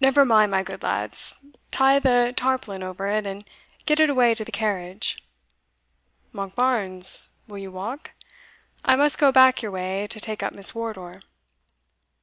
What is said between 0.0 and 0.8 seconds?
"Never mind, my